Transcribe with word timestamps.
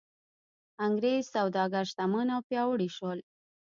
انګرېز 0.85 1.23
سوداګر 1.35 1.83
شتمن 1.91 2.27
او 2.35 2.41
پیاوړي 2.49 2.89
شول. 2.95 3.19